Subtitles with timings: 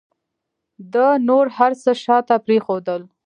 [0.93, 3.01] ده نور هر څه شاته پرېښودل.